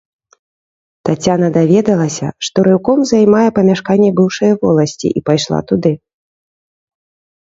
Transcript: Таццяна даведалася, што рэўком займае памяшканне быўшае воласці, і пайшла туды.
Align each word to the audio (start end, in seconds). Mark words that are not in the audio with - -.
Таццяна 1.09 1.49
даведалася, 1.57 2.27
што 2.47 2.57
рэўком 2.67 2.99
займае 3.11 3.45
памяшканне 3.61 4.11
быўшае 4.21 4.53
воласці, 4.65 5.07
і 5.21 5.27
пайшла 5.29 5.59
туды. 5.73 5.91